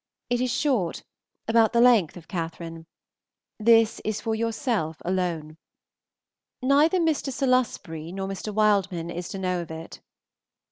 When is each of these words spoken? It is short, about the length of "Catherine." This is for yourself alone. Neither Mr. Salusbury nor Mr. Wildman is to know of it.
It 0.31 0.41
is 0.41 0.49
short, 0.49 1.03
about 1.47 1.73
the 1.73 1.79
length 1.79 2.17
of 2.17 2.27
"Catherine." 2.27 2.87
This 3.59 4.01
is 4.03 4.19
for 4.19 4.33
yourself 4.33 4.99
alone. 5.05 5.57
Neither 6.59 6.99
Mr. 6.99 7.31
Salusbury 7.31 8.11
nor 8.11 8.27
Mr. 8.27 8.51
Wildman 8.51 9.11
is 9.11 9.29
to 9.29 9.37
know 9.37 9.61
of 9.61 9.69
it. 9.69 10.01